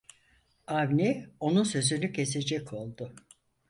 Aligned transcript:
Avni 0.67 1.27
onun 1.39 1.63
sözünü 1.63 2.11
kesecek 2.13 2.73
oldu: 2.73 3.15